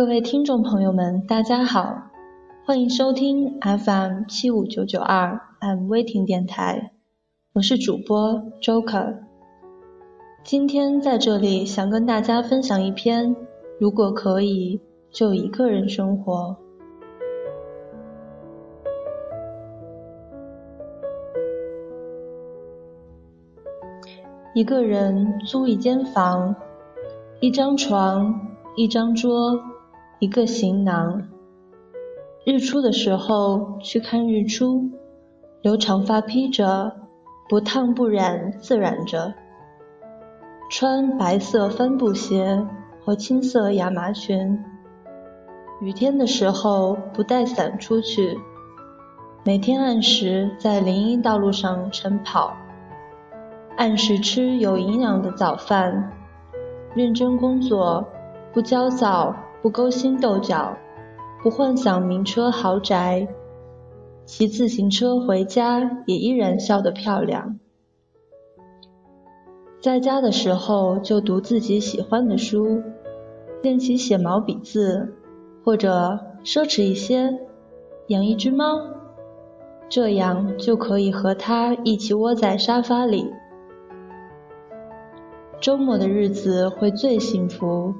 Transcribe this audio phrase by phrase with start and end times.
[0.00, 1.94] 各位听众朋友们，大家好，
[2.64, 6.92] 欢迎收听 FM 七五九九二 M 微听电台，
[7.52, 9.18] 我是主播 Joker。
[10.42, 13.36] 今天在这里想跟大家分享一篇，
[13.78, 14.80] 如果可以，
[15.10, 16.56] 就一个人生活。
[24.54, 26.56] 一个人租一间房，
[27.40, 29.60] 一张床，一张桌，
[30.20, 31.28] 一个行囊。
[32.44, 34.90] 日出的时候去看日出，
[35.62, 36.94] 留长发披着，
[37.48, 39.32] 不烫不染自染着。
[40.70, 42.66] 穿白色帆布鞋
[43.02, 44.62] 和青色亚麻裙。
[45.80, 48.38] 雨天的时候不带伞出去，
[49.42, 52.54] 每天按时在林荫道路上晨跑。
[53.78, 56.12] 按时吃有营养的早饭，
[56.94, 58.06] 认真工作，
[58.52, 60.76] 不焦躁，不勾心斗角，
[61.42, 63.28] 不幻想名车豪宅，
[64.24, 67.58] 骑自行车回家也依然笑得漂亮。
[69.80, 72.82] 在家的时候就读自己喜欢的书，
[73.62, 75.14] 练习写毛笔字，
[75.64, 77.38] 或者奢侈一些，
[78.08, 78.78] 养一只猫，
[79.88, 83.30] 这样就可以和它一起窝在沙发里。
[85.60, 87.94] 周末的日子会最幸福，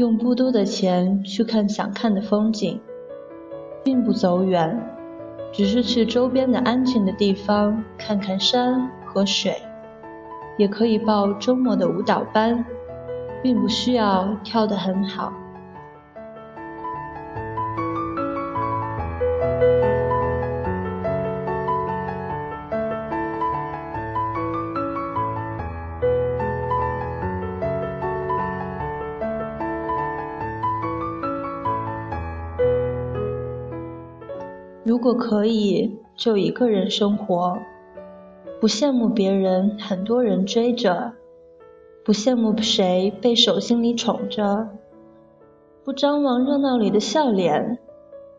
[0.00, 2.80] 用不多的钱去看想看的风景，
[3.84, 4.80] 并不走远，
[5.52, 9.60] 只是去周边的安静的地方看看山和水，
[10.56, 12.64] 也可以报周末的舞蹈班，
[13.42, 15.34] 并不需要跳得很好。
[34.90, 37.56] 如果可以，就一个人生活，
[38.60, 41.12] 不羡慕别人很多人追着，
[42.04, 44.68] 不羡慕谁被手心里宠着，
[45.84, 47.78] 不张望热闹里的笑脸，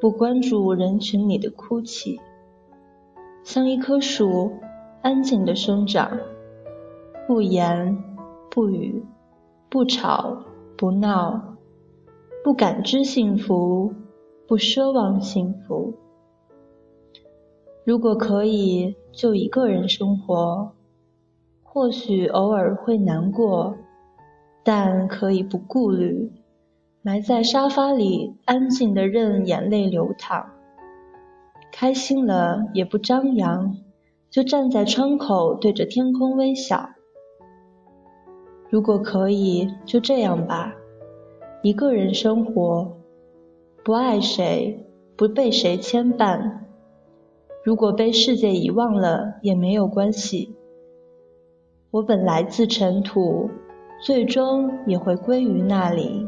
[0.00, 2.20] 不关注人群里的哭泣，
[3.44, 4.50] 像一棵树，
[5.00, 6.10] 安静的生长，
[7.28, 7.96] 不言
[8.50, 9.04] 不语，
[9.70, 10.38] 不吵
[10.76, 11.54] 不闹，
[12.42, 13.94] 不感知幸福，
[14.48, 15.94] 不奢望幸福。
[17.84, 20.72] 如果可以，就一个人生活，
[21.64, 23.74] 或许偶尔会难过，
[24.62, 26.30] 但可以不顾虑，
[27.02, 30.46] 埋在沙发里，安静的任眼泪流淌。
[31.72, 33.76] 开心了也不张扬，
[34.30, 36.90] 就站在窗口对着天空微笑。
[38.70, 40.72] 如果可以，就这样吧，
[41.62, 42.96] 一个人生活，
[43.82, 46.60] 不爱谁，不被谁牵绊。
[47.64, 50.56] 如果被世界遗忘了也没有关系，
[51.92, 53.50] 我本来自尘土，
[54.04, 56.26] 最终也会归于那里。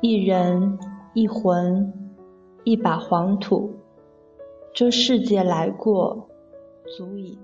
[0.00, 0.78] 一人
[1.12, 1.92] 一魂，
[2.64, 3.74] 一把黄土，
[4.72, 6.28] 这世界来过，
[6.96, 7.38] 足矣。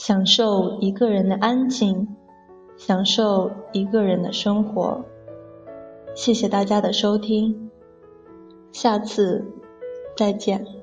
[0.00, 2.16] 享受一个人的安静，
[2.78, 5.04] 享受一个人的生活。
[6.14, 7.70] 谢谢大家的收听，
[8.72, 9.44] 下次
[10.16, 10.79] 再见。